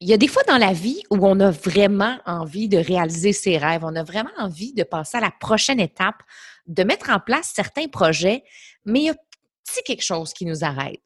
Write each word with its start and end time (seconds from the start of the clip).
il 0.00 0.08
y 0.08 0.14
a 0.14 0.16
des 0.16 0.28
fois 0.28 0.42
dans 0.48 0.56
la 0.56 0.72
vie 0.72 1.02
où 1.10 1.18
on 1.26 1.38
a 1.40 1.50
vraiment 1.50 2.18
envie 2.24 2.68
de 2.68 2.78
réaliser 2.78 3.34
ses 3.34 3.58
rêves, 3.58 3.82
on 3.84 3.94
a 3.94 4.02
vraiment 4.02 4.30
envie 4.38 4.72
de 4.72 4.82
passer 4.82 5.18
à 5.18 5.20
la 5.20 5.30
prochaine 5.30 5.78
étape, 5.78 6.22
de 6.66 6.82
mettre 6.84 7.10
en 7.10 7.20
place 7.20 7.52
certains 7.54 7.86
projets, 7.86 8.42
mais 8.86 9.00
il 9.00 9.04
y 9.06 9.10
a 9.10 9.14
petit 9.14 9.82
quelque 9.84 10.02
chose 10.02 10.32
qui 10.32 10.46
nous 10.46 10.64
arrête. 10.64 11.00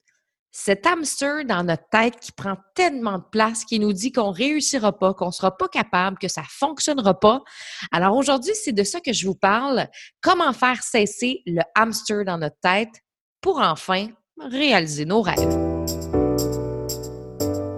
Cet 0.52 0.86
hamster 0.86 1.44
dans 1.44 1.64
notre 1.64 1.88
tête 1.90 2.20
qui 2.20 2.30
prend 2.30 2.56
tellement 2.76 3.18
de 3.18 3.24
place, 3.32 3.64
qui 3.64 3.80
nous 3.80 3.92
dit 3.92 4.12
qu'on 4.12 4.30
réussira 4.30 4.96
pas, 4.96 5.12
qu'on 5.12 5.32
sera 5.32 5.56
pas 5.56 5.66
capable, 5.66 6.16
que 6.16 6.28
ça 6.28 6.44
fonctionnera 6.48 7.18
pas. 7.18 7.42
Alors 7.90 8.16
aujourd'hui, 8.16 8.52
c'est 8.54 8.72
de 8.72 8.84
ça 8.84 9.00
que 9.00 9.12
je 9.12 9.26
vous 9.26 9.34
parle. 9.34 9.88
Comment 10.20 10.52
faire 10.52 10.80
cesser 10.84 11.42
le 11.46 11.62
hamster 11.74 12.24
dans 12.24 12.38
notre 12.38 12.60
tête 12.62 13.02
pour 13.40 13.58
enfin 13.58 14.06
réaliser 14.38 15.04
nos 15.04 15.22
rêves? 15.22 15.58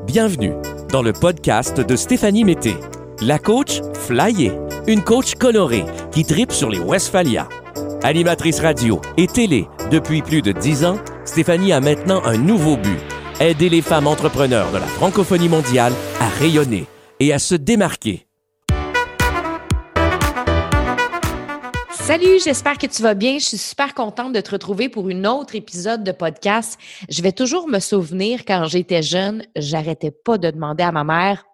Bienvenue 0.05 0.53
dans 0.97 1.03
le 1.03 1.13
podcast 1.13 1.79
de 1.79 1.95
Stéphanie 1.95 2.45
Mété, 2.45 2.75
la 3.21 3.39
coach 3.39 3.83
flyée, 3.93 4.53
une 4.87 5.05
coach 5.05 5.35
colorée 5.35 5.85
qui 6.11 6.25
tripe 6.25 6.53
sur 6.53 6.71
les 6.71 6.79
Westphalia. 6.79 7.51
Animatrice 8.03 8.61
radio 8.61 9.03
et 9.19 9.27
télé 9.27 9.69
depuis 9.91 10.23
plus 10.23 10.41
de 10.41 10.53
dix 10.53 10.87
ans, 10.87 10.97
Stéphanie 11.27 11.75
a 11.75 11.83
maintenant 11.83 12.23
un 12.25 12.39
nouveau 12.39 12.79
but 12.79 12.99
aider 13.41 13.69
les 13.69 13.83
femmes 13.83 14.07
entrepreneurs 14.07 14.73
de 14.73 14.79
la 14.79 14.87
francophonie 14.87 15.51
mondiale 15.51 15.93
à 16.19 16.29
rayonner 16.29 16.87
et 17.21 17.35
à 17.35 17.39
se 17.39 17.57
démarquer. 17.57 18.26
Salut, 22.07 22.39
j'espère 22.45 22.79
que 22.79 22.87
tu 22.87 23.03
vas 23.03 23.15
bien. 23.15 23.41
Je 23.41 23.47
suis 23.47 23.59
super 23.59 23.93
contente 23.93 24.33
de 24.33 24.41
te 24.41 24.53
retrouver 24.53 24.89
pour 24.89 25.09
une 25.09 25.27
autre 25.27 25.57
épisode 25.57 26.05
de 26.05 26.13
podcast. 26.13 26.79
Je 27.09 27.21
vais 27.21 27.33
toujours 27.33 27.67
me 27.67 27.81
souvenir 27.81 28.45
quand 28.47 28.65
j'étais 28.67 29.03
jeune, 29.03 29.45
j'arrêtais 29.57 30.13
pas 30.13 30.39
de 30.39 30.51
demander 30.53 30.85
à 30.85 30.93
ma 30.93 31.03
mère 31.03 31.45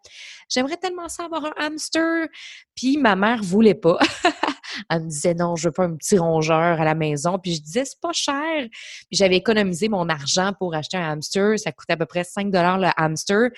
J'aimerais 0.52 0.76
tellement 0.76 1.08
ça 1.08 1.24
avoir 1.24 1.46
un 1.46 1.52
hamster. 1.56 2.28
Puis 2.74 2.98
ma 2.98 3.16
mère 3.16 3.42
voulait 3.42 3.74
pas. 3.74 3.98
Elle 4.90 5.04
me 5.04 5.08
disait 5.08 5.34
non, 5.34 5.56
je 5.56 5.68
veux 5.68 5.72
pas 5.72 5.84
un 5.84 5.96
petit 5.96 6.18
rongeur 6.18 6.80
à 6.80 6.84
la 6.84 6.94
maison. 6.94 7.38
Puis 7.38 7.54
je 7.54 7.62
disais, 7.62 7.84
c'est 7.84 8.00
pas 8.00 8.12
cher. 8.12 8.68
Puis 8.68 9.12
j'avais 9.12 9.36
économisé 9.36 9.88
mon 9.88 10.08
argent 10.08 10.52
pour 10.58 10.74
acheter 10.74 10.98
un 10.98 11.12
hamster. 11.12 11.58
Ça 11.58 11.72
coûtait 11.72 11.94
à 11.94 11.96
peu 11.96 12.06
près 12.06 12.24
5 12.24 12.50
dollars 12.50 12.78
le 12.78 12.88
hamster. 12.96 13.48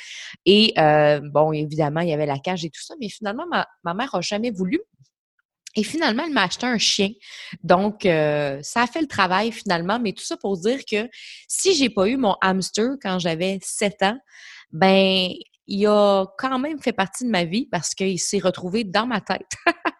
Et 0.47 0.73
euh, 0.79 1.21
bon, 1.25 1.53
évidemment, 1.53 2.01
il 2.01 2.11
y 2.11 2.13
avait 2.13 2.27
la 2.27 2.39
cage 2.39 2.65
et 2.65 2.71
tout 2.71 2.83
ça. 2.83 2.95
Mais 3.01 3.09
finalement, 3.09 3.47
ma, 3.51 3.95
mère 3.95 4.15
a 4.15 4.21
jamais 4.21 4.53
voulu. 4.53 4.81
Et 5.77 5.83
finalement, 5.83 6.25
elle 6.27 6.33
m'a 6.33 6.45
acheté 6.45 6.67
un 6.67 6.79
chien. 6.79 7.11
Donc, 7.63 8.07
euh, 8.07 8.59
ça 8.63 8.83
a 8.83 8.87
fait 8.87 9.01
le 9.01 9.09
travail 9.09 9.51
finalement, 9.53 9.99
mais 9.99 10.13
tout 10.13 10.25
ça 10.25 10.37
pour 10.37 10.57
dire 10.59 10.81
que 10.91 11.09
si 11.49 11.75
j'ai 11.75 11.91
pas 11.91 12.07
eu 12.07 12.17
mon 12.17 12.37
hamster 12.41 12.91
quand 13.03 13.19
j'avais 13.19 13.59
7 13.63 14.03
ans, 14.03 14.19
ben, 14.73 15.31
il 15.67 15.87
a 15.87 16.27
quand 16.39 16.59
même 16.59 16.81
fait 16.81 16.93
partie 16.93 17.25
de 17.25 17.31
ma 17.31 17.45
vie 17.45 17.67
parce 17.71 17.95
qu'il 17.95 18.21
s'est 18.21 18.39
retrouvé 18.39 18.85
dans 18.85 19.07
ma 19.07 19.21
tête. 19.21 19.51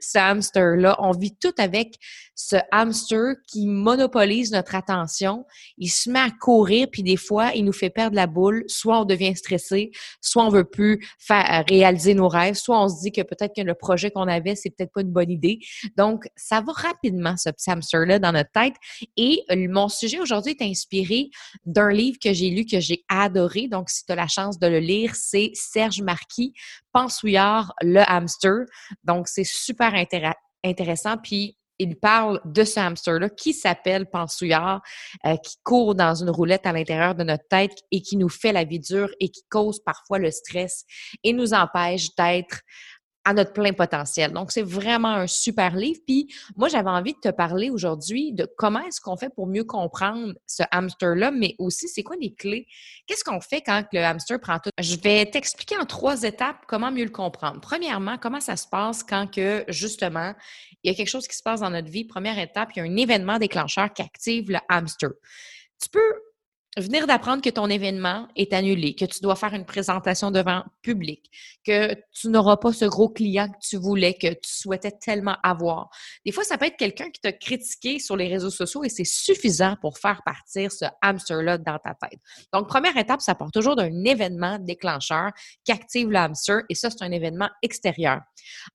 ce 0.00 0.18
hamster-là. 0.18 0.96
On 0.98 1.12
vit 1.12 1.34
tout 1.36 1.54
avec 1.58 1.96
ce 2.34 2.56
hamster 2.70 3.34
qui 3.46 3.66
monopolise 3.66 4.52
notre 4.52 4.74
attention. 4.74 5.44
Il 5.78 5.88
se 5.88 6.10
met 6.10 6.18
à 6.18 6.30
courir, 6.30 6.88
puis 6.90 7.02
des 7.02 7.16
fois, 7.16 7.52
il 7.54 7.64
nous 7.64 7.72
fait 7.72 7.90
perdre 7.90 8.16
la 8.16 8.26
boule. 8.26 8.64
Soit 8.66 9.00
on 9.00 9.04
devient 9.04 9.36
stressé, 9.36 9.90
soit 10.20 10.44
on 10.44 10.48
veut 10.48 10.64
plus 10.64 11.06
faire 11.18 11.46
euh, 11.50 11.62
réaliser 11.68 12.14
nos 12.14 12.28
rêves, 12.28 12.54
soit 12.54 12.82
on 12.82 12.88
se 12.88 13.00
dit 13.02 13.12
que 13.12 13.22
peut-être 13.22 13.54
que 13.54 13.62
le 13.62 13.74
projet 13.74 14.10
qu'on 14.10 14.28
avait, 14.28 14.56
c'est 14.56 14.70
peut-être 14.70 14.92
pas 14.92 15.02
une 15.02 15.12
bonne 15.12 15.30
idée. 15.30 15.58
Donc, 15.96 16.24
ça 16.36 16.60
va 16.60 16.72
rapidement, 16.72 17.36
ce 17.36 17.50
petit 17.50 17.70
hamster-là, 17.70 18.18
dans 18.18 18.32
notre 18.32 18.50
tête. 18.50 18.74
Et 19.16 19.42
euh, 19.50 19.68
mon 19.70 19.88
sujet 19.88 20.20
aujourd'hui 20.20 20.56
est 20.58 20.64
inspiré 20.64 21.30
d'un 21.66 21.90
livre 21.90 22.18
que 22.22 22.32
j'ai 22.32 22.50
lu, 22.50 22.64
que 22.64 22.80
j'ai 22.80 23.04
adoré. 23.08 23.68
Donc, 23.68 23.90
si 23.90 24.04
tu 24.04 24.12
as 24.12 24.16
la 24.16 24.28
chance 24.28 24.58
de 24.58 24.66
le 24.66 24.78
lire, 24.78 25.14
c'est 25.14 25.50
Serge 25.54 26.02
Marquis, 26.02 26.54
Pensouillard, 26.92 27.72
le 27.82 28.02
hamster. 28.06 28.64
Donc, 29.04 29.28
c'est 29.28 29.44
super 29.52 29.94
intéressant. 30.64 31.16
Puis, 31.18 31.56
il 31.78 31.96
parle 31.96 32.40
de 32.44 32.64
ce 32.64 32.78
hamster-là 32.78 33.28
qui 33.30 33.52
s'appelle 33.52 34.06
Pensouillard, 34.06 34.82
euh, 35.26 35.36
qui 35.36 35.56
court 35.64 35.94
dans 35.94 36.14
une 36.14 36.30
roulette 36.30 36.66
à 36.66 36.72
l'intérieur 36.72 37.14
de 37.14 37.24
notre 37.24 37.46
tête 37.48 37.76
et 37.90 38.02
qui 38.02 38.16
nous 38.16 38.28
fait 38.28 38.52
la 38.52 38.64
vie 38.64 38.78
dure 38.78 39.10
et 39.18 39.30
qui 39.30 39.42
cause 39.50 39.80
parfois 39.84 40.18
le 40.18 40.30
stress 40.30 40.84
et 41.24 41.32
nous 41.32 41.54
empêche 41.54 42.14
d'être 42.16 42.60
à 43.24 43.34
notre 43.34 43.52
plein 43.52 43.72
potentiel. 43.72 44.32
Donc, 44.32 44.52
c'est 44.52 44.62
vraiment 44.62 45.14
un 45.14 45.26
super 45.26 45.76
livre. 45.76 46.00
Puis, 46.06 46.32
moi, 46.56 46.68
j'avais 46.68 46.90
envie 46.90 47.14
de 47.14 47.20
te 47.20 47.28
parler 47.28 47.70
aujourd'hui 47.70 48.32
de 48.32 48.46
comment 48.56 48.80
est-ce 48.80 49.00
qu'on 49.00 49.16
fait 49.16 49.32
pour 49.34 49.46
mieux 49.46 49.64
comprendre 49.64 50.34
ce 50.46 50.62
hamster-là, 50.70 51.30
mais 51.30 51.54
aussi, 51.58 51.88
c'est 51.88 52.02
quoi 52.02 52.16
les 52.20 52.34
clés? 52.34 52.66
Qu'est-ce 53.06 53.24
qu'on 53.24 53.40
fait 53.40 53.60
quand 53.60 53.84
le 53.92 54.00
hamster 54.00 54.40
prend 54.40 54.58
tout? 54.58 54.70
Je 54.78 54.96
vais 54.96 55.26
t'expliquer 55.26 55.76
en 55.76 55.84
trois 55.84 56.22
étapes 56.22 56.64
comment 56.66 56.90
mieux 56.90 57.04
le 57.04 57.10
comprendre. 57.10 57.60
Premièrement, 57.60 58.18
comment 58.18 58.40
ça 58.40 58.56
se 58.56 58.66
passe 58.66 59.02
quand 59.02 59.30
que, 59.30 59.64
justement, 59.68 60.34
il 60.82 60.90
y 60.90 60.94
a 60.94 60.96
quelque 60.96 61.08
chose 61.08 61.28
qui 61.28 61.36
se 61.36 61.42
passe 61.42 61.60
dans 61.60 61.70
notre 61.70 61.88
vie. 61.88 62.04
Première 62.04 62.38
étape, 62.38 62.70
il 62.74 62.78
y 62.78 62.82
a 62.82 62.84
un 62.84 62.96
événement 62.96 63.38
déclencheur 63.38 63.92
qui 63.92 64.02
active 64.02 64.50
le 64.50 64.58
hamster. 64.68 65.10
Tu 65.80 65.88
peux 65.88 66.12
venir 66.78 67.06
d'apprendre 67.06 67.42
que 67.42 67.50
ton 67.50 67.68
événement 67.68 68.28
est 68.34 68.52
annulé, 68.52 68.94
que 68.94 69.04
tu 69.04 69.20
dois 69.20 69.36
faire 69.36 69.52
une 69.52 69.66
présentation 69.66 70.30
devant 70.30 70.64
public, 70.80 71.30
que 71.66 71.94
tu 72.12 72.28
n'auras 72.28 72.56
pas 72.56 72.72
ce 72.72 72.86
gros 72.86 73.10
client 73.10 73.48
que 73.48 73.58
tu 73.60 73.76
voulais, 73.76 74.14
que 74.14 74.28
tu 74.28 74.50
souhaitais 74.50 74.92
tellement 74.92 75.36
avoir. 75.42 75.90
Des 76.24 76.32
fois, 76.32 76.44
ça 76.44 76.56
peut 76.56 76.66
être 76.66 76.78
quelqu'un 76.78 77.10
qui 77.10 77.20
t'a 77.20 77.32
critiqué 77.32 77.98
sur 77.98 78.16
les 78.16 78.28
réseaux 78.28 78.50
sociaux 78.50 78.84
et 78.84 78.88
c'est 78.88 79.04
suffisant 79.04 79.76
pour 79.80 79.98
faire 79.98 80.22
partir 80.24 80.72
ce 80.72 80.86
hamster-là 81.02 81.58
dans 81.58 81.78
ta 81.78 81.94
tête. 81.94 82.20
Donc, 82.52 82.68
première 82.68 82.96
étape, 82.96 83.20
ça 83.20 83.34
part 83.34 83.50
toujours 83.50 83.76
d'un 83.76 84.04
événement 84.04 84.58
déclencheur 84.58 85.30
qui 85.64 85.72
active 85.72 86.10
le 86.10 86.16
hamster 86.16 86.62
et 86.70 86.74
ça, 86.74 86.90
c'est 86.90 87.02
un 87.04 87.12
événement 87.12 87.50
extérieur. 87.62 88.20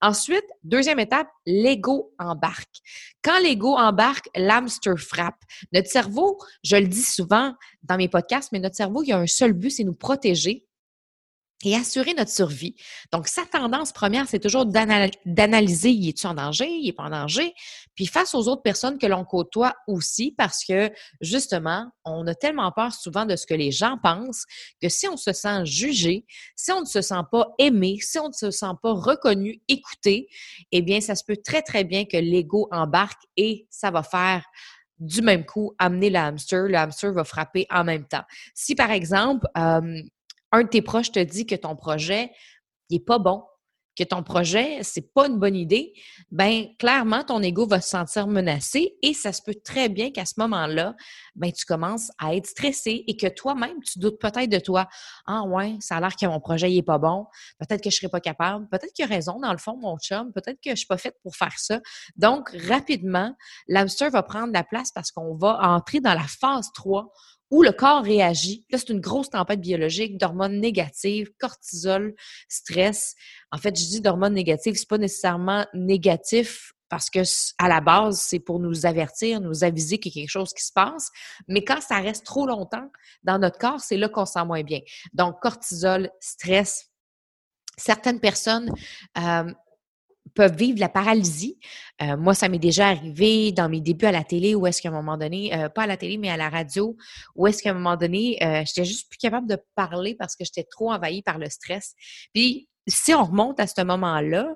Ensuite, 0.00 0.46
deuxième 0.62 1.00
étape, 1.00 1.28
l'ego 1.46 2.14
embarque. 2.18 2.76
Quand 3.22 3.38
l'ego 3.40 3.76
embarque, 3.76 4.28
l'hamster 4.36 4.96
frappe. 4.96 5.42
Notre 5.72 5.88
cerveau, 5.88 6.38
je 6.62 6.76
le 6.76 6.86
dis 6.86 7.02
souvent, 7.02 7.54
dans 7.88 7.96
mes 7.96 8.08
podcasts, 8.08 8.52
mais 8.52 8.60
notre 8.60 8.76
cerveau, 8.76 9.02
il 9.02 9.12
a 9.12 9.18
un 9.18 9.26
seul 9.26 9.52
but, 9.52 9.70
c'est 9.70 9.84
nous 9.84 9.94
protéger 9.94 10.68
et 11.64 11.74
assurer 11.74 12.14
notre 12.14 12.30
survie. 12.30 12.76
Donc, 13.12 13.26
sa 13.26 13.44
tendance 13.44 13.92
première, 13.92 14.28
c'est 14.28 14.38
toujours 14.38 14.64
d'analyser, 14.64 15.90
y 15.90 16.10
est-tu 16.10 16.26
en 16.26 16.34
danger, 16.34 16.68
il 16.68 16.88
est 16.88 16.92
pas 16.92 17.04
en 17.04 17.10
danger, 17.10 17.52
puis 17.96 18.06
face 18.06 18.34
aux 18.34 18.46
autres 18.46 18.62
personnes 18.62 18.96
que 18.96 19.06
l'on 19.06 19.24
côtoie 19.24 19.74
aussi, 19.88 20.32
parce 20.36 20.64
que 20.64 20.90
justement, 21.20 21.90
on 22.04 22.26
a 22.28 22.34
tellement 22.34 22.70
peur 22.70 22.92
souvent 22.92 23.26
de 23.26 23.34
ce 23.34 23.44
que 23.44 23.54
les 23.54 23.72
gens 23.72 23.98
pensent, 24.00 24.44
que 24.80 24.88
si 24.88 25.08
on 25.08 25.16
se 25.16 25.32
sent 25.32 25.64
jugé, 25.64 26.24
si 26.54 26.70
on 26.70 26.82
ne 26.82 26.86
se 26.86 27.00
sent 27.00 27.22
pas 27.32 27.48
aimé, 27.58 27.98
si 28.00 28.20
on 28.20 28.28
ne 28.28 28.32
se 28.32 28.52
sent 28.52 28.74
pas 28.80 28.92
reconnu, 28.92 29.60
écouté, 29.66 30.28
eh 30.70 30.80
bien, 30.80 31.00
ça 31.00 31.16
se 31.16 31.24
peut 31.24 31.38
très, 31.44 31.62
très 31.62 31.82
bien 31.82 32.04
que 32.04 32.16
l'ego 32.16 32.68
embarque 32.70 33.22
et 33.36 33.66
ça 33.68 33.90
va 33.90 34.04
faire 34.04 34.44
du 35.00 35.22
même 35.22 35.44
coup 35.44 35.74
amener 35.78 36.10
le 36.10 36.18
hamster, 36.18 36.64
le 36.64 36.76
hamster 36.76 37.12
va 37.12 37.24
frapper 37.24 37.66
en 37.70 37.84
même 37.84 38.04
temps. 38.04 38.24
Si 38.54 38.74
par 38.74 38.90
exemple, 38.90 39.46
euh, 39.56 40.02
un 40.52 40.62
de 40.62 40.68
tes 40.68 40.82
proches 40.82 41.12
te 41.12 41.20
dit 41.20 41.46
que 41.46 41.54
ton 41.54 41.76
projet 41.76 42.30
n'est 42.90 43.00
pas 43.00 43.18
bon, 43.18 43.42
que 43.98 44.04
ton 44.04 44.22
projet, 44.22 44.78
c'est 44.82 45.12
pas 45.12 45.26
une 45.26 45.38
bonne 45.38 45.56
idée, 45.56 45.92
ben 46.30 46.66
clairement, 46.78 47.24
ton 47.24 47.42
ego 47.42 47.66
va 47.66 47.80
se 47.80 47.88
sentir 47.88 48.28
menacé 48.28 48.96
et 49.02 49.12
ça 49.12 49.32
se 49.32 49.42
peut 49.42 49.56
très 49.64 49.88
bien 49.88 50.12
qu'à 50.12 50.24
ce 50.24 50.34
moment-là, 50.38 50.94
ben 51.34 51.50
tu 51.50 51.64
commences 51.64 52.10
à 52.18 52.34
être 52.34 52.46
stressé 52.46 53.04
et 53.08 53.16
que 53.16 53.26
toi-même, 53.26 53.80
tu 53.82 53.98
doutes 53.98 54.20
peut-être 54.20 54.48
de 54.48 54.58
toi. 54.60 54.86
Ah 55.26 55.42
ouais, 55.42 55.76
ça 55.80 55.96
a 55.96 56.00
l'air 56.00 56.14
que 56.14 56.26
mon 56.26 56.38
projet 56.38 56.70
n'est 56.70 56.82
pas 56.82 56.98
bon, 56.98 57.26
peut-être 57.58 57.82
que 57.82 57.90
je 57.90 57.96
serai 57.96 58.08
pas 58.08 58.20
capable, 58.20 58.68
peut-être 58.68 58.92
qu'il 58.92 59.04
a 59.04 59.08
raison 59.08 59.40
dans 59.40 59.52
le 59.52 59.58
fond, 59.58 59.76
mon 59.76 59.98
chum, 59.98 60.32
peut-être 60.32 60.60
que 60.62 60.70
je 60.70 60.76
suis 60.76 60.86
pas 60.86 60.98
faite 60.98 61.16
pour 61.22 61.34
faire 61.34 61.58
ça. 61.58 61.80
Donc, 62.16 62.50
rapidement, 62.68 63.34
l'hamster 63.66 64.10
va 64.10 64.22
prendre 64.22 64.52
la 64.52 64.62
place 64.62 64.92
parce 64.92 65.10
qu'on 65.10 65.34
va 65.34 65.58
entrer 65.60 66.00
dans 66.00 66.14
la 66.14 66.26
phase 66.28 66.70
3 66.74 67.12
où 67.50 67.62
le 67.62 67.72
corps 67.72 68.02
réagit. 68.02 68.64
Là, 68.70 68.78
c'est 68.78 68.90
une 68.90 69.00
grosse 69.00 69.30
tempête 69.30 69.60
biologique 69.60 70.18
d'hormones 70.18 70.60
négatives, 70.60 71.30
cortisol, 71.38 72.14
stress. 72.48 73.14
En 73.50 73.58
fait, 73.58 73.78
je 73.78 73.84
dis 73.84 74.00
d'hormones 74.00 74.34
négatives, 74.34 74.74
c'est 74.76 74.88
pas 74.88 74.98
nécessairement 74.98 75.66
négatif 75.74 76.72
parce 76.88 77.10
que 77.10 77.20
à 77.58 77.68
la 77.68 77.80
base, 77.80 78.20
c'est 78.20 78.38
pour 78.38 78.60
nous 78.60 78.86
avertir, 78.86 79.40
nous 79.40 79.64
aviser 79.64 79.98
qu'il 79.98 80.12
y 80.12 80.18
a 80.18 80.22
quelque 80.22 80.30
chose 80.30 80.52
qui 80.54 80.64
se 80.64 80.72
passe. 80.72 81.10
Mais 81.46 81.62
quand 81.62 81.80
ça 81.80 81.98
reste 81.98 82.24
trop 82.24 82.46
longtemps 82.46 82.90
dans 83.22 83.38
notre 83.38 83.58
corps, 83.58 83.80
c'est 83.80 83.96
là 83.96 84.08
qu'on 84.08 84.24
se 84.24 84.34
sent 84.34 84.44
moins 84.44 84.62
bien. 84.62 84.80
Donc, 85.12 85.40
cortisol, 85.40 86.10
stress. 86.20 86.86
Certaines 87.76 88.20
personnes 88.20 88.72
euh, 89.18 89.52
peuvent 90.38 90.56
vivre 90.56 90.78
la 90.78 90.88
paralysie. 90.88 91.58
Euh, 92.00 92.16
moi, 92.16 92.32
ça 92.32 92.48
m'est 92.48 92.60
déjà 92.60 92.86
arrivé 92.86 93.50
dans 93.50 93.68
mes 93.68 93.80
débuts 93.80 94.06
à 94.06 94.12
la 94.12 94.22
télé, 94.22 94.54
où 94.54 94.68
est-ce 94.68 94.80
qu'à 94.80 94.88
un 94.88 94.92
moment 94.92 95.18
donné, 95.18 95.52
euh, 95.52 95.68
pas 95.68 95.82
à 95.82 95.86
la 95.88 95.96
télé, 95.96 96.16
mais 96.16 96.30
à 96.30 96.36
la 96.36 96.48
radio, 96.48 96.96
où 97.34 97.48
est-ce 97.48 97.60
qu'à 97.60 97.70
un 97.70 97.74
moment 97.74 97.96
donné, 97.96 98.38
euh, 98.44 98.62
j'étais 98.64 98.84
juste 98.84 99.10
plus 99.10 99.18
capable 99.18 99.48
de 99.48 99.58
parler 99.74 100.14
parce 100.14 100.36
que 100.36 100.44
j'étais 100.44 100.62
trop 100.62 100.92
envahie 100.92 101.22
par 101.22 101.38
le 101.38 101.50
stress. 101.50 101.96
Puis, 102.32 102.68
si 102.86 103.12
on 103.14 103.24
remonte 103.24 103.58
à 103.58 103.66
ce 103.66 103.82
moment-là, 103.82 104.54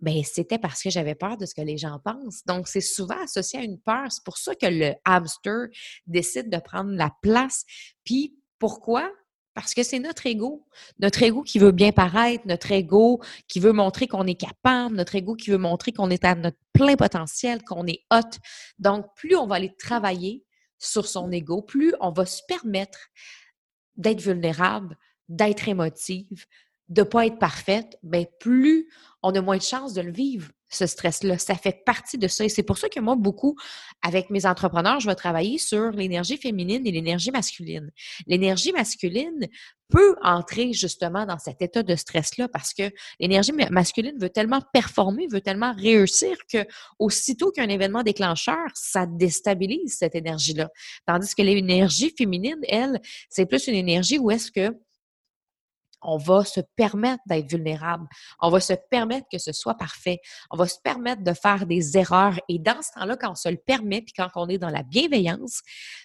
ben 0.00 0.22
c'était 0.24 0.58
parce 0.58 0.82
que 0.82 0.88
j'avais 0.88 1.14
peur 1.14 1.36
de 1.36 1.44
ce 1.44 1.54
que 1.54 1.60
les 1.60 1.76
gens 1.76 2.00
pensent. 2.02 2.42
Donc, 2.46 2.66
c'est 2.66 2.80
souvent 2.80 3.22
associé 3.22 3.58
à 3.58 3.62
une 3.64 3.78
peur. 3.78 4.10
C'est 4.10 4.24
pour 4.24 4.38
ça 4.38 4.54
que 4.54 4.66
le 4.66 4.94
hamster 5.04 5.66
décide 6.06 6.48
de 6.48 6.58
prendre 6.58 6.92
la 6.92 7.10
place. 7.20 7.66
Puis, 8.02 8.34
pourquoi? 8.58 9.10
Parce 9.58 9.74
que 9.74 9.82
c'est 9.82 9.98
notre 9.98 10.24
ego. 10.24 10.64
Notre 11.00 11.20
ego 11.20 11.42
qui 11.42 11.58
veut 11.58 11.72
bien 11.72 11.90
paraître, 11.90 12.46
notre 12.46 12.70
ego 12.70 13.20
qui 13.48 13.58
veut 13.58 13.72
montrer 13.72 14.06
qu'on 14.06 14.24
est 14.24 14.36
capable, 14.36 14.94
notre 14.94 15.16
ego 15.16 15.34
qui 15.34 15.50
veut 15.50 15.58
montrer 15.58 15.90
qu'on 15.90 16.10
est 16.10 16.24
à 16.24 16.36
notre 16.36 16.58
plein 16.72 16.94
potentiel, 16.94 17.64
qu'on 17.64 17.84
est 17.88 18.04
hot. 18.12 18.38
Donc, 18.78 19.06
plus 19.16 19.34
on 19.34 19.48
va 19.48 19.56
aller 19.56 19.74
travailler 19.76 20.44
sur 20.78 21.08
son 21.08 21.32
ego, 21.32 21.60
plus 21.60 21.92
on 21.98 22.12
va 22.12 22.24
se 22.24 22.40
permettre 22.46 23.00
d'être 23.96 24.20
vulnérable, 24.20 24.96
d'être 25.28 25.66
émotive, 25.66 26.46
de 26.88 27.00
ne 27.00 27.06
pas 27.08 27.26
être 27.26 27.40
parfaite, 27.40 27.98
bien, 28.04 28.26
plus 28.38 28.88
on 29.24 29.34
a 29.34 29.40
moins 29.40 29.56
de 29.56 29.62
chances 29.62 29.92
de 29.92 30.02
le 30.02 30.12
vivre 30.12 30.52
ce 30.68 30.86
stress-là. 30.86 31.38
Ça 31.38 31.54
fait 31.54 31.82
partie 31.84 32.18
de 32.18 32.28
ça. 32.28 32.44
Et 32.44 32.48
c'est 32.48 32.62
pour 32.62 32.78
ça 32.78 32.88
que 32.88 33.00
moi, 33.00 33.16
beaucoup, 33.16 33.56
avec 34.02 34.30
mes 34.30 34.46
entrepreneurs, 34.46 35.00
je 35.00 35.08
vais 35.08 35.14
travailler 35.14 35.58
sur 35.58 35.90
l'énergie 35.90 36.36
féminine 36.36 36.86
et 36.86 36.92
l'énergie 36.92 37.30
masculine. 37.30 37.90
L'énergie 38.26 38.72
masculine 38.72 39.48
peut 39.88 40.16
entrer 40.22 40.72
justement 40.72 41.24
dans 41.24 41.38
cet 41.38 41.62
état 41.62 41.82
de 41.82 41.96
stress-là 41.96 42.48
parce 42.48 42.74
que 42.74 42.90
l'énergie 43.20 43.52
masculine 43.70 44.18
veut 44.20 44.28
tellement 44.28 44.60
performer, 44.72 45.26
veut 45.30 45.40
tellement 45.40 45.72
réussir 45.74 46.36
que 46.52 46.66
aussitôt 46.98 47.50
qu'un 47.50 47.68
événement 47.68 48.02
déclencheur, 48.02 48.66
ça 48.74 49.06
déstabilise 49.06 49.96
cette 49.98 50.14
énergie-là. 50.14 50.68
Tandis 51.06 51.34
que 51.34 51.42
l'énergie 51.42 52.12
féminine, 52.16 52.58
elle, 52.68 53.00
c'est 53.30 53.46
plus 53.46 53.66
une 53.66 53.74
énergie 53.74 54.18
où 54.18 54.30
est-ce 54.30 54.50
que 54.50 54.76
on 56.02 56.16
va 56.16 56.44
se 56.44 56.60
permettre 56.76 57.22
d'être 57.26 57.50
vulnérable. 57.50 58.06
On 58.40 58.50
va 58.50 58.60
se 58.60 58.74
permettre 58.90 59.26
que 59.30 59.38
ce 59.38 59.52
soit 59.52 59.74
parfait. 59.74 60.20
On 60.50 60.56
va 60.56 60.66
se 60.66 60.78
permettre 60.82 61.22
de 61.22 61.32
faire 61.32 61.66
des 61.66 61.96
erreurs. 61.96 62.38
Et 62.48 62.58
dans 62.58 62.80
ce 62.82 62.92
temps-là, 62.98 63.16
quand 63.16 63.32
on 63.32 63.34
se 63.34 63.48
le 63.48 63.56
permet, 63.56 64.02
puis 64.02 64.12
quand 64.16 64.28
on 64.36 64.48
est 64.48 64.58
dans 64.58 64.70
la 64.70 64.82
bienveillance, 64.82 65.62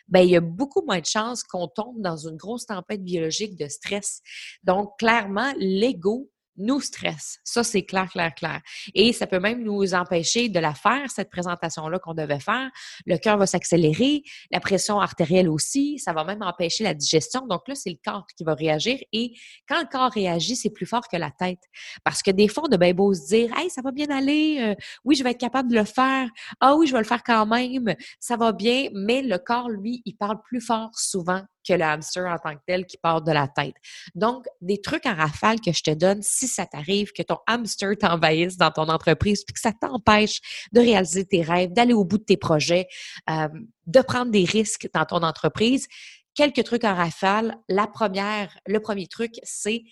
ben 0.07 0.21
il 0.21 0.31
y 0.31 0.35
a 0.35 0.41
beaucoup 0.41 0.83
moins 0.85 0.99
de 0.99 1.05
chances 1.05 1.43
qu'on 1.43 1.67
tombe 1.67 2.01
dans 2.01 2.17
une 2.17 2.37
grosse 2.37 2.65
tempête 2.65 3.03
biologique 3.03 3.57
de 3.57 3.67
stress. 3.67 4.21
Donc, 4.63 4.97
clairement, 4.97 5.53
l'ego 5.57 6.29
nous 6.57 6.81
stresse. 6.81 7.39
Ça, 7.43 7.63
c'est 7.63 7.83
clair, 7.83 8.09
clair, 8.09 8.33
clair. 8.33 8.61
Et 8.93 9.13
ça 9.13 9.27
peut 9.27 9.39
même 9.39 9.63
nous 9.63 9.93
empêcher 9.93 10.49
de 10.49 10.59
la 10.59 10.73
faire, 10.73 11.09
cette 11.09 11.29
présentation-là 11.29 11.99
qu'on 11.99 12.13
devait 12.13 12.39
faire. 12.39 12.69
Le 13.05 13.17
cœur 13.17 13.37
va 13.37 13.45
s'accélérer, 13.45 14.23
la 14.51 14.59
pression 14.59 14.99
artérielle 14.99 15.49
aussi, 15.49 15.99
ça 15.99 16.13
va 16.13 16.23
même 16.23 16.41
empêcher 16.41 16.83
la 16.83 16.93
digestion. 16.93 17.47
Donc 17.47 17.67
là, 17.67 17.75
c'est 17.75 17.89
le 17.89 17.97
corps 18.03 18.25
qui 18.37 18.43
va 18.43 18.53
réagir. 18.53 18.99
Et 19.11 19.33
quand 19.67 19.79
le 19.79 19.87
corps 19.89 20.11
réagit, 20.11 20.55
c'est 20.55 20.69
plus 20.69 20.85
fort 20.85 21.07
que 21.07 21.17
la 21.17 21.31
tête. 21.31 21.61
Parce 22.03 22.21
que 22.21 22.31
des 22.31 22.47
fois, 22.47 22.63
on 22.67 22.71
a 22.73 22.77
bien 22.77 22.93
beau 22.93 23.13
se 23.13 23.27
dire, 23.27 23.55
hey, 23.57 23.69
ça 23.69 23.81
va 23.81 23.91
bien 23.91 24.09
aller, 24.09 24.57
euh, 24.61 24.75
oui, 25.03 25.15
je 25.15 25.23
vais 25.23 25.31
être 25.31 25.39
capable 25.39 25.69
de 25.69 25.75
le 25.75 25.85
faire, 25.85 26.29
ah 26.59 26.75
oui, 26.75 26.87
je 26.87 26.93
vais 26.93 26.99
le 26.99 27.05
faire 27.05 27.23
quand 27.23 27.45
même, 27.45 27.95
ça 28.19 28.37
va 28.37 28.51
bien, 28.51 28.89
mais 28.93 29.21
le 29.21 29.37
corps, 29.37 29.69
lui, 29.69 30.01
il 30.05 30.15
parle 30.15 30.41
plus 30.41 30.61
fort 30.61 30.91
souvent 30.93 31.41
que 31.67 31.73
le 31.73 31.83
hamster 31.83 32.25
en 32.25 32.37
tant 32.37 32.55
que 32.55 32.61
tel 32.65 32.85
qui 32.85 32.97
part 32.97 33.21
de 33.21 33.31
la 33.31 33.47
tête. 33.47 33.75
Donc, 34.15 34.45
des 34.61 34.81
trucs 34.81 35.05
en 35.05 35.15
rafale 35.15 35.61
que 35.61 35.71
je 35.71 35.81
te 35.81 35.91
donne 35.91 36.21
si 36.21 36.47
ça 36.47 36.65
t'arrive, 36.65 37.11
que 37.11 37.23
ton 37.23 37.37
hamster 37.47 37.97
t'envahisse 37.99 38.57
dans 38.57 38.71
ton 38.71 38.89
entreprise, 38.89 39.43
puis 39.43 39.53
que 39.53 39.59
ça 39.59 39.71
t'empêche 39.71 40.39
de 40.71 40.79
réaliser 40.79 41.25
tes 41.25 41.41
rêves, 41.41 41.71
d'aller 41.73 41.93
au 41.93 42.05
bout 42.05 42.17
de 42.17 42.23
tes 42.23 42.37
projets, 42.37 42.87
euh, 43.29 43.47
de 43.87 44.01
prendre 44.01 44.31
des 44.31 44.45
risques 44.45 44.89
dans 44.93 45.05
ton 45.05 45.23
entreprise. 45.23 45.87
Quelques 46.35 46.63
trucs 46.63 46.83
en 46.83 46.95
rafale. 46.95 47.57
La 47.69 47.87
première, 47.87 48.57
le 48.65 48.79
premier 48.79 49.07
truc, 49.07 49.33
c'est 49.43 49.83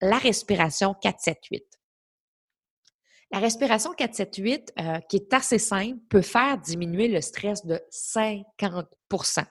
la 0.00 0.18
respiration 0.18 0.94
4-7-8. 1.02 1.62
La 3.32 3.38
respiration 3.38 3.92
4-7-8, 3.92 4.68
euh, 4.78 5.00
qui 5.08 5.16
est 5.16 5.32
assez 5.32 5.58
simple, 5.58 5.98
peut 6.08 6.22
faire 6.22 6.58
diminuer 6.58 7.08
le 7.08 7.20
stress 7.20 7.64
de 7.64 7.80
50% 7.90 9.44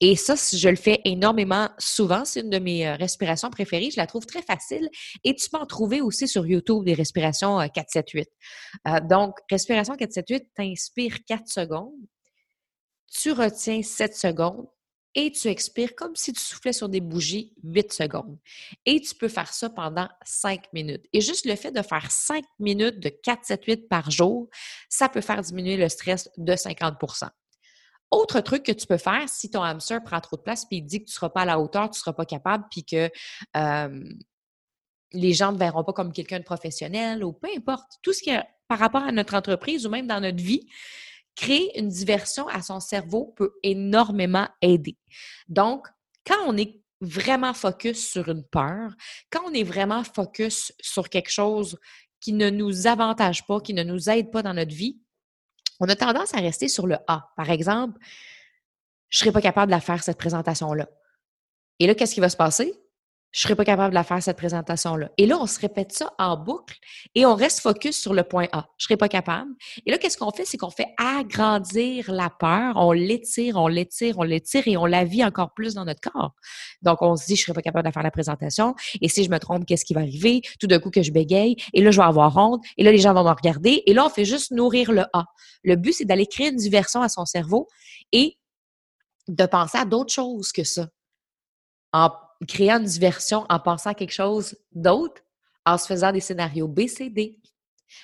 Et 0.00 0.16
ça, 0.16 0.34
je 0.34 0.68
le 0.68 0.76
fais 0.76 1.00
énormément 1.04 1.68
souvent. 1.78 2.24
C'est 2.24 2.40
une 2.40 2.50
de 2.50 2.58
mes 2.58 2.86
euh, 2.86 2.94
respirations 2.94 3.50
préférées. 3.50 3.90
Je 3.90 3.96
la 3.96 4.06
trouve 4.06 4.26
très 4.26 4.42
facile. 4.42 4.88
Et 5.24 5.34
tu 5.34 5.48
peux 5.50 5.58
en 5.58 5.66
trouver 5.66 6.00
aussi 6.00 6.28
sur 6.28 6.46
YouTube 6.46 6.84
des 6.84 6.94
respirations 6.94 7.58
4-7-8. 7.58 8.26
Euh, 8.86 9.00
donc, 9.08 9.36
respiration 9.50 9.94
4-7-8, 9.94 10.48
t'inspires 10.54 11.24
4 11.26 11.48
secondes, 11.48 11.94
tu 13.10 13.32
retiens 13.32 13.82
7 13.82 14.14
secondes, 14.14 14.66
et 15.16 15.32
tu 15.32 15.48
expires 15.48 15.96
comme 15.96 16.14
si 16.14 16.32
tu 16.32 16.40
soufflais 16.40 16.74
sur 16.74 16.90
des 16.90 17.00
bougies 17.00 17.54
8 17.64 17.92
secondes. 17.92 18.38
Et 18.84 19.00
tu 19.00 19.14
peux 19.14 19.28
faire 19.28 19.52
ça 19.52 19.70
pendant 19.70 20.08
5 20.24 20.72
minutes. 20.74 21.06
Et 21.14 21.22
juste 21.22 21.46
le 21.46 21.56
fait 21.56 21.72
de 21.72 21.80
faire 21.82 22.10
5 22.10 22.44
minutes 22.58 23.00
de 23.00 23.08
4, 23.08 23.44
7, 23.46 23.64
8 23.64 23.88
par 23.88 24.10
jour, 24.10 24.48
ça 24.90 25.08
peut 25.08 25.22
faire 25.22 25.40
diminuer 25.40 25.78
le 25.78 25.88
stress 25.88 26.30
de 26.36 26.52
50% 26.52 27.30
autre 28.12 28.40
truc 28.40 28.62
que 28.62 28.72
tu 28.72 28.86
peux 28.86 28.98
faire, 28.98 29.28
si 29.28 29.50
ton 29.50 29.62
hamster 29.62 30.02
prend 30.02 30.20
trop 30.20 30.36
de 30.36 30.42
place 30.42 30.64
puis 30.64 30.76
il 30.76 30.82
dit 30.82 31.00
que 31.00 31.06
tu 31.06 31.10
ne 31.10 31.14
seras 31.14 31.28
pas 31.28 31.40
à 31.40 31.44
la 31.44 31.58
hauteur, 31.58 31.90
tu 31.90 31.98
ne 31.98 32.00
seras 32.00 32.12
pas 32.12 32.24
capable, 32.24 32.64
puis 32.70 32.84
que 32.84 33.10
les 35.12 35.32
gens 35.32 35.50
ne 35.50 35.56
te 35.56 35.58
verront 35.58 35.82
pas 35.82 35.92
comme 35.92 36.12
quelqu'un 36.12 36.38
de 36.38 36.44
professionnel 36.44 37.24
ou 37.24 37.32
peu 37.32 37.48
importe, 37.56 37.98
tout 38.02 38.12
ce 38.12 38.22
qui 38.22 38.30
est 38.30 38.42
par 38.68 38.78
rapport 38.78 39.02
à 39.02 39.12
notre 39.12 39.34
entreprise 39.34 39.86
ou 39.86 39.90
même 39.90 40.06
dans 40.06 40.20
notre 40.20 40.42
vie, 40.42 40.68
créer 41.36 41.78
une 41.78 41.88
diversion 41.88 42.48
à 42.48 42.62
son 42.62 42.80
cerveau 42.80 43.34
peut 43.36 43.52
énormément 43.62 44.48
aider. 44.62 44.96
Donc, 45.48 45.86
quand 46.26 46.38
on 46.46 46.56
est 46.56 46.80
vraiment 47.00 47.54
focus 47.54 48.10
sur 48.10 48.28
une 48.28 48.44
peur, 48.44 48.92
quand 49.30 49.42
on 49.46 49.52
est 49.52 49.62
vraiment 49.62 50.02
focus 50.02 50.72
sur 50.80 51.08
quelque 51.08 51.30
chose 51.30 51.78
qui 52.20 52.32
ne 52.32 52.50
nous 52.50 52.86
avantage 52.86 53.46
pas, 53.46 53.60
qui 53.60 53.74
ne 53.74 53.84
nous 53.84 54.08
aide 54.08 54.30
pas 54.32 54.42
dans 54.42 54.54
notre 54.54 54.74
vie, 54.74 54.98
on 55.78 55.88
a 55.88 55.94
tendance 55.94 56.34
à 56.34 56.38
rester 56.38 56.68
sur 56.68 56.86
le 56.86 56.96
A. 57.06 57.28
Par 57.36 57.50
exemple, 57.50 57.98
je 59.08 59.18
ne 59.18 59.20
serais 59.20 59.32
pas 59.32 59.42
capable 59.42 59.72
de 59.72 59.78
faire, 59.78 60.02
cette 60.02 60.18
présentation-là. 60.18 60.88
Et 61.78 61.86
là, 61.86 61.94
qu'est-ce 61.94 62.14
qui 62.14 62.20
va 62.20 62.30
se 62.30 62.36
passer? 62.36 62.74
Je 63.36 63.42
serais 63.42 63.54
pas 63.54 63.66
capable 63.66 63.90
de 63.90 63.94
la 63.94 64.02
faire, 64.02 64.22
cette 64.22 64.38
présentation-là. 64.38 65.10
Et 65.18 65.26
là, 65.26 65.36
on 65.38 65.46
se 65.46 65.60
répète 65.60 65.92
ça 65.92 66.10
en 66.18 66.38
boucle 66.38 66.78
et 67.14 67.26
on 67.26 67.34
reste 67.34 67.60
focus 67.60 68.00
sur 68.00 68.14
le 68.14 68.22
point 68.22 68.46
A. 68.52 68.66
Je 68.78 68.84
serais 68.84 68.96
pas 68.96 69.10
capable. 69.10 69.50
Et 69.84 69.90
là, 69.90 69.98
qu'est-ce 69.98 70.16
qu'on 70.16 70.30
fait? 70.30 70.46
C'est 70.46 70.56
qu'on 70.56 70.70
fait 70.70 70.94
agrandir 70.96 72.10
la 72.10 72.30
peur, 72.30 72.76
on 72.76 72.92
l'étire, 72.92 73.56
on 73.56 73.68
l'étire, 73.68 74.18
on 74.18 74.22
l'étire 74.22 74.66
et 74.66 74.78
on 74.78 74.86
la 74.86 75.04
vit 75.04 75.22
encore 75.22 75.52
plus 75.52 75.74
dans 75.74 75.84
notre 75.84 76.00
corps. 76.00 76.34
Donc, 76.80 77.02
on 77.02 77.14
se 77.14 77.26
dit, 77.26 77.36
je 77.36 77.42
serais 77.42 77.52
pas 77.52 77.60
capable 77.60 77.86
de 77.86 77.92
faire 77.92 78.02
la 78.02 78.10
présentation. 78.10 78.74
Et 79.02 79.10
si 79.10 79.22
je 79.22 79.28
me 79.28 79.38
trompe, 79.38 79.66
qu'est-ce 79.66 79.84
qui 79.84 79.92
va 79.92 80.00
arriver? 80.00 80.40
Tout 80.58 80.66
d'un 80.66 80.78
coup 80.78 80.90
que 80.90 81.02
je 81.02 81.12
bégaye. 81.12 81.56
Et 81.74 81.82
là, 81.82 81.90
je 81.90 82.00
vais 82.00 82.06
avoir 82.06 82.34
honte. 82.38 82.64
Et 82.78 82.84
là, 82.84 82.90
les 82.90 82.98
gens 82.98 83.12
vont 83.12 83.24
me 83.24 83.28
regarder. 83.28 83.82
Et 83.84 83.92
là, 83.92 84.06
on 84.06 84.08
fait 84.08 84.24
juste 84.24 84.50
nourrir 84.50 84.92
le 84.92 85.04
A. 85.12 85.26
Le 85.62 85.76
but, 85.76 85.92
c'est 85.92 86.06
d'aller 86.06 86.26
créer 86.26 86.48
une 86.48 86.56
diversion 86.56 87.02
à 87.02 87.10
son 87.10 87.26
cerveau 87.26 87.68
et 88.12 88.38
de 89.28 89.44
penser 89.44 89.76
à 89.76 89.84
d'autres 89.84 90.14
choses 90.14 90.52
que 90.52 90.64
ça. 90.64 90.88
En 91.92 92.10
créant 92.46 92.78
une 92.78 92.84
diversion 92.84 93.46
en 93.48 93.58
pensant 93.58 93.90
à 93.90 93.94
quelque 93.94 94.12
chose 94.12 94.56
d'autre, 94.72 95.22
en 95.64 95.78
se 95.78 95.86
faisant 95.86 96.12
des 96.12 96.20
scénarios 96.20 96.68
B, 96.68 96.86
C, 96.86 97.10
D. 97.10 97.38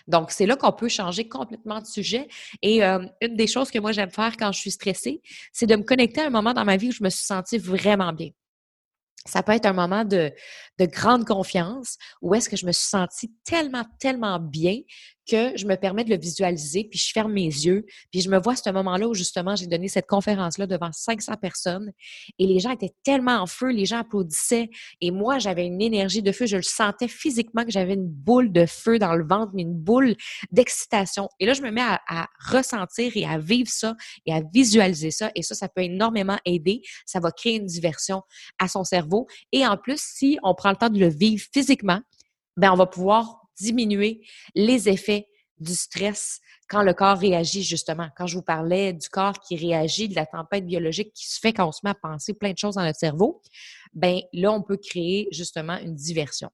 Donc, 0.06 0.30
c'est 0.30 0.46
là 0.46 0.56
qu'on 0.56 0.72
peut 0.72 0.88
changer 0.88 1.28
complètement 1.28 1.80
de 1.80 1.86
sujet. 1.86 2.28
Et 2.60 2.84
euh, 2.84 3.04
une 3.20 3.36
des 3.36 3.46
choses 3.46 3.70
que 3.70 3.78
moi 3.78 3.92
j'aime 3.92 4.10
faire 4.10 4.36
quand 4.36 4.52
je 4.52 4.60
suis 4.60 4.70
stressée, 4.70 5.20
c'est 5.52 5.66
de 5.66 5.76
me 5.76 5.82
connecter 5.82 6.20
à 6.20 6.26
un 6.26 6.30
moment 6.30 6.54
dans 6.54 6.64
ma 6.64 6.76
vie 6.76 6.88
où 6.88 6.92
je 6.92 7.02
me 7.02 7.10
suis 7.10 7.24
sentie 7.24 7.58
vraiment 7.58 8.12
bien. 8.12 8.30
Ça 9.24 9.42
peut 9.44 9.52
être 9.52 9.66
un 9.66 9.72
moment 9.72 10.04
de, 10.04 10.32
de 10.78 10.86
grande 10.86 11.24
confiance 11.24 11.96
où 12.20 12.34
est-ce 12.34 12.48
que 12.48 12.56
je 12.56 12.66
me 12.66 12.72
suis 12.72 12.88
sentie 12.88 13.32
tellement, 13.44 13.84
tellement 14.00 14.40
bien 14.40 14.78
que 15.28 15.56
je 15.56 15.66
me 15.66 15.76
permets 15.76 16.04
de 16.04 16.10
le 16.10 16.18
visualiser, 16.18 16.84
puis 16.84 16.98
je 16.98 17.12
ferme 17.12 17.32
mes 17.32 17.46
yeux, 17.46 17.84
puis 18.10 18.20
je 18.20 18.30
me 18.30 18.40
vois 18.40 18.54
à 18.54 18.56
ce 18.56 18.70
moment-là 18.70 19.08
où 19.08 19.14
justement 19.14 19.56
j'ai 19.56 19.66
donné 19.66 19.88
cette 19.88 20.06
conférence-là 20.06 20.66
devant 20.66 20.90
500 20.92 21.34
personnes 21.40 21.92
et 22.38 22.46
les 22.46 22.58
gens 22.60 22.70
étaient 22.70 22.94
tellement 23.04 23.38
en 23.38 23.46
feu, 23.46 23.70
les 23.70 23.86
gens 23.86 23.98
applaudissaient 23.98 24.70
et 25.00 25.10
moi 25.10 25.38
j'avais 25.38 25.66
une 25.66 25.80
énergie 25.80 26.22
de 26.22 26.32
feu, 26.32 26.46
je 26.46 26.56
le 26.56 26.62
sentais 26.62 27.08
physiquement 27.08 27.64
que 27.64 27.70
j'avais 27.70 27.94
une 27.94 28.08
boule 28.08 28.52
de 28.52 28.66
feu 28.66 28.98
dans 28.98 29.14
le 29.14 29.26
ventre, 29.26 29.52
mais 29.54 29.62
une 29.62 29.78
boule 29.78 30.16
d'excitation. 30.50 31.28
Et 31.40 31.46
là 31.46 31.54
je 31.54 31.62
me 31.62 31.70
mets 31.70 31.82
à, 31.82 32.00
à, 32.08 32.26
ressentir 32.50 33.12
et 33.14 33.24
à 33.24 33.38
vivre 33.38 33.70
ça 33.70 33.94
et 34.26 34.32
à 34.32 34.40
visualiser 34.40 35.10
ça 35.10 35.30
et 35.34 35.42
ça, 35.42 35.54
ça 35.54 35.68
peut 35.68 35.82
énormément 35.82 36.38
aider. 36.44 36.82
Ça 37.06 37.20
va 37.20 37.30
créer 37.30 37.56
une 37.56 37.66
diversion 37.66 38.22
à 38.58 38.68
son 38.68 38.84
cerveau 38.84 39.26
et 39.52 39.66
en 39.66 39.76
plus, 39.76 40.00
si 40.00 40.38
on 40.42 40.54
prend 40.54 40.70
le 40.70 40.76
temps 40.76 40.90
de 40.90 40.98
le 40.98 41.08
vivre 41.08 41.44
physiquement, 41.52 42.00
ben 42.56 42.72
on 42.72 42.76
va 42.76 42.86
pouvoir 42.86 43.41
diminuer 43.58 44.26
les 44.54 44.88
effets 44.88 45.28
du 45.58 45.74
stress 45.74 46.40
quand 46.68 46.82
le 46.82 46.94
corps 46.94 47.18
réagit 47.18 47.62
justement. 47.62 48.08
Quand 48.16 48.26
je 48.26 48.36
vous 48.36 48.42
parlais 48.42 48.92
du 48.92 49.08
corps 49.08 49.38
qui 49.40 49.56
réagit, 49.56 50.08
de 50.08 50.14
la 50.14 50.26
tempête 50.26 50.66
biologique 50.66 51.12
qui 51.14 51.28
se 51.28 51.38
fait 51.38 51.52
quand 51.52 51.68
on 51.68 51.72
se 51.72 51.80
met 51.84 51.90
à 51.90 51.94
penser 51.94 52.34
plein 52.34 52.52
de 52.52 52.58
choses 52.58 52.74
dans 52.76 52.84
notre 52.84 52.98
cerveau, 52.98 53.42
ben 53.92 54.20
là, 54.32 54.52
on 54.52 54.62
peut 54.62 54.78
créer 54.78 55.28
justement 55.30 55.78
une 55.78 55.94
diversion. 55.94 56.50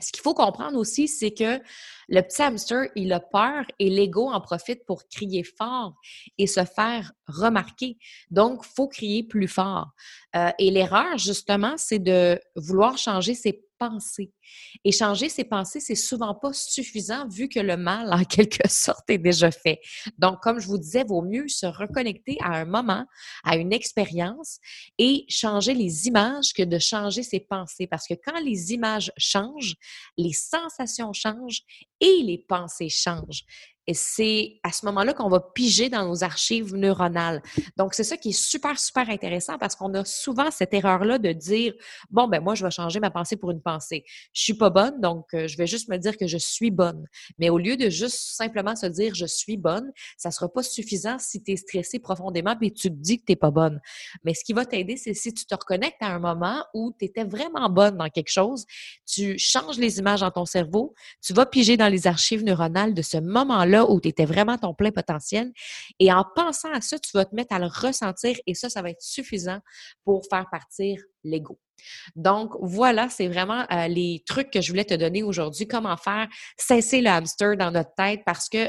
Ce 0.00 0.12
qu'il 0.12 0.22
faut 0.22 0.34
comprendre 0.34 0.78
aussi, 0.78 1.08
c'est 1.08 1.32
que 1.32 1.60
le 2.08 2.20
petit 2.20 2.40
hamster, 2.40 2.84
il 2.94 3.12
a 3.12 3.18
peur 3.18 3.64
et 3.80 3.90
l'ego 3.90 4.28
en 4.28 4.40
profite 4.40 4.86
pour 4.86 5.08
crier 5.08 5.42
fort 5.42 5.94
et 6.36 6.46
se 6.46 6.64
faire 6.64 7.12
remarquer. 7.26 7.98
Donc, 8.30 8.64
faut 8.64 8.86
crier 8.86 9.24
plus 9.24 9.48
fort. 9.48 9.88
Euh, 10.36 10.50
et 10.60 10.70
l'erreur, 10.70 11.18
justement, 11.18 11.74
c'est 11.76 11.98
de 11.98 12.40
vouloir 12.54 12.96
changer 12.96 13.34
ses 13.34 13.64
pensées. 13.78 14.32
Et 14.84 14.92
changer 14.92 15.28
ses 15.28 15.44
pensées, 15.44 15.80
c'est 15.80 15.94
souvent 15.94 16.34
pas 16.34 16.52
suffisant 16.52 17.28
vu 17.28 17.48
que 17.48 17.60
le 17.60 17.76
mal, 17.76 18.12
en 18.12 18.24
quelque 18.24 18.68
sorte, 18.68 19.08
est 19.10 19.18
déjà 19.18 19.50
fait. 19.50 19.80
Donc, 20.18 20.40
comme 20.42 20.58
je 20.58 20.66
vous 20.66 20.78
disais, 20.78 21.04
vaut 21.04 21.22
mieux 21.22 21.48
se 21.48 21.66
reconnecter 21.66 22.36
à 22.40 22.56
un 22.56 22.64
moment, 22.64 23.06
à 23.44 23.56
une 23.56 23.72
expérience 23.72 24.58
et 24.98 25.24
changer 25.28 25.74
les 25.74 26.06
images 26.06 26.52
que 26.54 26.62
de 26.62 26.78
changer 26.78 27.22
ses 27.22 27.40
pensées. 27.40 27.86
Parce 27.86 28.06
que 28.06 28.14
quand 28.14 28.38
les 28.40 28.72
images 28.72 29.12
changent, 29.16 29.76
les 30.16 30.32
sensations 30.32 31.12
changent 31.12 31.62
et 32.00 32.22
les 32.22 32.38
pensées 32.38 32.88
changent. 32.88 33.44
Et 33.88 33.94
c'est 33.94 34.60
à 34.62 34.70
ce 34.70 34.84
moment-là 34.84 35.14
qu'on 35.14 35.30
va 35.30 35.40
piger 35.40 35.88
dans 35.88 36.06
nos 36.06 36.22
archives 36.22 36.74
neuronales. 36.74 37.42
Donc, 37.78 37.94
c'est 37.94 38.04
ça 38.04 38.18
qui 38.18 38.28
est 38.28 38.38
super, 38.38 38.78
super 38.78 39.08
intéressant 39.08 39.56
parce 39.56 39.74
qu'on 39.74 39.94
a 39.94 40.04
souvent 40.04 40.50
cette 40.50 40.74
erreur-là 40.74 41.18
de 41.18 41.32
dire, 41.32 41.72
bon, 42.10 42.28
ben 42.28 42.40
moi, 42.40 42.54
je 42.54 42.64
vais 42.64 42.70
changer 42.70 43.00
ma 43.00 43.10
pensée 43.10 43.36
pour 43.36 43.50
une 43.50 43.62
pensée. 43.62 44.04
Je 44.34 44.42
suis 44.42 44.54
pas 44.54 44.68
bonne, 44.68 45.00
donc 45.00 45.24
euh, 45.32 45.48
je 45.48 45.56
vais 45.56 45.66
juste 45.66 45.88
me 45.88 45.96
dire 45.96 46.18
que 46.18 46.26
je 46.26 46.36
suis 46.36 46.70
bonne. 46.70 47.06
Mais 47.38 47.48
au 47.48 47.56
lieu 47.56 47.78
de 47.78 47.88
juste 47.88 48.36
simplement 48.36 48.76
se 48.76 48.84
dire 48.84 49.14
je 49.14 49.24
suis 49.24 49.56
bonne, 49.56 49.90
ça 50.18 50.30
sera 50.30 50.52
pas 50.52 50.62
suffisant 50.62 51.18
si 51.18 51.42
tu 51.42 51.52
es 51.52 51.56
stressé 51.56 51.98
profondément 51.98 52.54
et 52.60 52.70
tu 52.70 52.90
te 52.90 52.94
dis 52.94 53.18
que 53.18 53.24
tu 53.32 53.36
pas 53.36 53.50
bonne. 53.50 53.80
Mais 54.22 54.34
ce 54.34 54.44
qui 54.44 54.52
va 54.52 54.66
t'aider, 54.66 54.98
c'est 54.98 55.14
si 55.14 55.32
tu 55.32 55.46
te 55.46 55.54
reconnectes 55.54 56.02
à 56.02 56.08
un 56.08 56.18
moment 56.18 56.62
où 56.74 56.94
tu 56.98 57.06
étais 57.06 57.24
vraiment 57.24 57.70
bonne 57.70 57.96
dans 57.96 58.10
quelque 58.10 58.30
chose, 58.30 58.66
tu 59.06 59.38
changes 59.38 59.78
les 59.78 59.98
images 59.98 60.20
dans 60.20 60.30
ton 60.30 60.44
cerveau, 60.44 60.94
tu 61.24 61.32
vas 61.32 61.46
piger 61.46 61.78
dans 61.78 61.88
les 61.88 62.06
archives 62.06 62.44
neuronales 62.44 62.92
de 62.92 63.02
ce 63.02 63.16
moment-là 63.16 63.77
où 63.84 64.00
tu 64.00 64.08
étais 64.08 64.24
vraiment 64.24 64.58
ton 64.58 64.74
plein 64.74 64.90
potentiel. 64.90 65.52
Et 65.98 66.12
en 66.12 66.24
pensant 66.34 66.72
à 66.72 66.80
ça, 66.80 66.98
tu 66.98 67.10
vas 67.14 67.24
te 67.24 67.34
mettre 67.34 67.54
à 67.54 67.58
le 67.58 67.66
ressentir 67.66 68.36
et 68.46 68.54
ça, 68.54 68.68
ça 68.68 68.82
va 68.82 68.90
être 68.90 69.02
suffisant 69.02 69.60
pour 70.04 70.24
faire 70.30 70.46
partir 70.50 71.00
l'ego. 71.24 71.58
Donc, 72.16 72.52
voilà, 72.60 73.08
c'est 73.08 73.28
vraiment 73.28 73.64
euh, 73.70 73.88
les 73.88 74.22
trucs 74.26 74.50
que 74.50 74.60
je 74.60 74.70
voulais 74.70 74.84
te 74.84 74.94
donner 74.94 75.22
aujourd'hui. 75.22 75.66
Comment 75.66 75.96
faire 75.96 76.28
cesser 76.56 77.00
le 77.00 77.08
hamster 77.08 77.56
dans 77.56 77.70
notre 77.70 77.94
tête 77.96 78.20
parce 78.26 78.48
que 78.48 78.68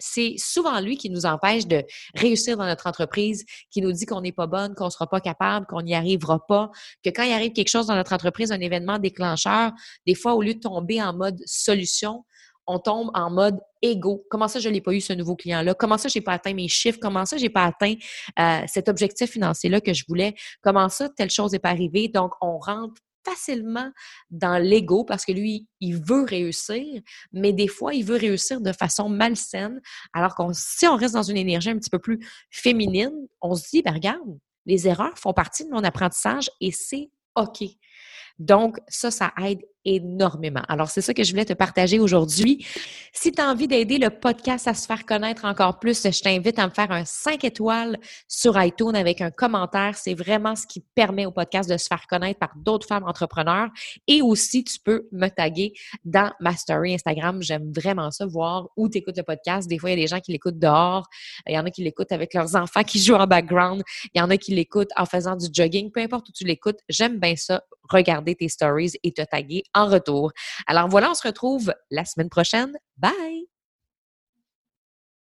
c'est 0.00 0.34
souvent 0.38 0.80
lui 0.80 0.96
qui 0.96 1.10
nous 1.10 1.26
empêche 1.26 1.66
de 1.66 1.84
réussir 2.14 2.56
dans 2.56 2.64
notre 2.64 2.86
entreprise, 2.86 3.44
qui 3.70 3.82
nous 3.82 3.92
dit 3.92 4.06
qu'on 4.06 4.22
n'est 4.22 4.32
pas 4.32 4.46
bonne, 4.46 4.74
qu'on 4.74 4.86
ne 4.86 4.90
sera 4.90 5.06
pas 5.06 5.20
capable, 5.20 5.66
qu'on 5.66 5.82
n'y 5.82 5.94
arrivera 5.94 6.44
pas, 6.46 6.70
que 7.04 7.10
quand 7.10 7.22
il 7.22 7.32
arrive 7.32 7.52
quelque 7.52 7.68
chose 7.68 7.86
dans 7.86 7.94
notre 7.94 8.14
entreprise, 8.14 8.50
un 8.50 8.60
événement 8.60 8.98
déclencheur, 8.98 9.72
des 10.06 10.14
fois, 10.14 10.34
au 10.34 10.42
lieu 10.42 10.54
de 10.54 10.60
tomber 10.60 11.02
en 11.02 11.12
mode 11.12 11.40
solution, 11.44 12.24
on 12.70 12.78
tombe 12.78 13.10
en 13.14 13.30
mode 13.30 13.58
égo. 13.82 14.24
Comment 14.30 14.46
ça, 14.46 14.60
je 14.60 14.68
n'ai 14.68 14.80
pas 14.80 14.92
eu 14.92 15.00
ce 15.00 15.12
nouveau 15.12 15.34
client-là? 15.34 15.74
Comment 15.74 15.98
ça, 15.98 16.08
je 16.08 16.16
n'ai 16.16 16.22
pas 16.22 16.34
atteint 16.34 16.54
mes 16.54 16.68
chiffres? 16.68 16.98
Comment 17.02 17.26
ça, 17.26 17.36
je 17.36 17.42
n'ai 17.42 17.50
pas 17.50 17.64
atteint 17.64 17.94
euh, 18.38 18.60
cet 18.68 18.88
objectif 18.88 19.30
financier-là 19.30 19.80
que 19.80 19.92
je 19.92 20.04
voulais? 20.08 20.34
Comment 20.62 20.88
ça, 20.88 21.08
telle 21.08 21.30
chose 21.30 21.52
n'est 21.52 21.58
pas 21.58 21.70
arrivée? 21.70 22.06
Donc, 22.08 22.32
on 22.40 22.58
rentre 22.58 22.94
facilement 23.24 23.90
dans 24.30 24.56
l'ego 24.56 25.04
parce 25.04 25.24
que 25.24 25.32
lui, 25.32 25.66
il 25.80 25.96
veut 25.96 26.22
réussir, 26.22 27.02
mais 27.32 27.52
des 27.52 27.68
fois, 27.68 27.92
il 27.92 28.04
veut 28.04 28.16
réussir 28.16 28.60
de 28.60 28.72
façon 28.72 29.08
malsaine. 29.08 29.80
Alors 30.12 30.36
que 30.36 30.42
si 30.52 30.86
on 30.86 30.96
reste 30.96 31.14
dans 31.14 31.22
une 31.24 31.36
énergie 31.36 31.70
un 31.70 31.78
petit 31.78 31.90
peu 31.90 31.98
plus 31.98 32.20
féminine, 32.50 33.12
on 33.42 33.56
se 33.56 33.68
dit, 33.68 33.82
ben 33.82 33.94
regarde, 33.94 34.38
les 34.64 34.86
erreurs 34.86 35.18
font 35.18 35.32
partie 35.32 35.64
de 35.64 35.70
mon 35.70 35.82
apprentissage 35.82 36.50
et 36.60 36.70
c'est 36.70 37.10
OK. 37.34 37.62
Donc, 38.38 38.78
ça, 38.88 39.10
ça 39.10 39.32
aide 39.44 39.60
énormément. 39.84 40.62
Alors, 40.68 40.90
c'est 40.90 41.00
ça 41.00 41.14
que 41.14 41.24
je 41.24 41.30
voulais 41.30 41.44
te 41.44 41.52
partager 41.52 41.98
aujourd'hui. 41.98 42.66
Si 43.12 43.32
tu 43.32 43.40
as 43.40 43.50
envie 43.50 43.66
d'aider 43.66 43.98
le 43.98 44.10
podcast 44.10 44.68
à 44.68 44.74
se 44.74 44.86
faire 44.86 45.06
connaître 45.06 45.44
encore 45.44 45.78
plus, 45.78 46.02
je 46.02 46.20
t'invite 46.20 46.58
à 46.58 46.66
me 46.66 46.72
faire 46.72 46.90
un 46.90 47.04
5 47.04 47.44
étoiles 47.44 47.98
sur 48.28 48.60
iTunes 48.62 48.94
avec 48.94 49.20
un 49.20 49.30
commentaire. 49.30 49.96
C'est 49.96 50.14
vraiment 50.14 50.54
ce 50.54 50.66
qui 50.66 50.80
permet 50.94 51.26
au 51.26 51.32
podcast 51.32 51.68
de 51.70 51.76
se 51.76 51.86
faire 51.86 52.06
connaître 52.06 52.38
par 52.38 52.52
d'autres 52.56 52.86
femmes 52.86 53.04
entrepreneurs. 53.04 53.68
Et 54.06 54.22
aussi, 54.22 54.64
tu 54.64 54.78
peux 54.78 55.08
me 55.12 55.28
taguer 55.28 55.72
dans 56.04 56.30
ma 56.40 56.54
story 56.54 56.94
Instagram. 56.94 57.42
J'aime 57.42 57.72
vraiment 57.72 58.10
ça, 58.10 58.26
voir 58.26 58.68
où 58.76 58.88
tu 58.88 58.98
écoutes 58.98 59.16
le 59.16 59.22
podcast. 59.22 59.68
Des 59.68 59.78
fois, 59.78 59.90
il 59.90 59.98
y 59.98 60.00
a 60.00 60.04
des 60.04 60.08
gens 60.08 60.20
qui 60.20 60.32
l'écoutent 60.32 60.58
dehors. 60.58 61.06
Il 61.46 61.54
y 61.54 61.58
en 61.58 61.64
a 61.64 61.70
qui 61.70 61.82
l'écoutent 61.82 62.12
avec 62.12 62.34
leurs 62.34 62.54
enfants 62.54 62.82
qui 62.82 62.98
jouent 62.98 63.14
en 63.14 63.26
background. 63.26 63.82
Il 64.14 64.18
y 64.18 64.22
en 64.22 64.30
a 64.30 64.36
qui 64.36 64.54
l'écoutent 64.54 64.92
en 64.96 65.06
faisant 65.06 65.36
du 65.36 65.46
jogging. 65.52 65.90
Peu 65.90 66.00
importe 66.00 66.28
où 66.28 66.32
tu 66.32 66.44
l'écoutes, 66.44 66.78
j'aime 66.88 67.18
bien 67.18 67.34
ça, 67.36 67.62
regarder 67.90 68.34
tes 68.34 68.48
stories 68.48 68.92
et 69.02 69.12
te 69.12 69.22
taguer 69.22 69.62
en 69.74 69.86
retour. 69.86 70.32
Alors 70.66 70.88
voilà, 70.88 71.10
on 71.10 71.14
se 71.14 71.26
retrouve 71.26 71.72
la 71.90 72.04
semaine 72.04 72.30
prochaine. 72.30 72.72
Bye! 72.96 73.59